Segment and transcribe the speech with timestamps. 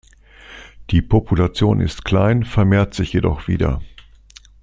[0.89, 3.83] Die Population ist klein, vermehrt sich jedoch wieder.